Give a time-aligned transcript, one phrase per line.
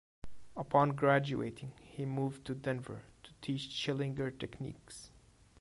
[0.57, 5.11] Upon graduating he moved to Denver to teach Schillinger techniques.